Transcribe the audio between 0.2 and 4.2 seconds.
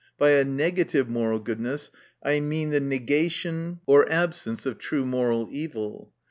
a negative moral goodness, I mean the negation or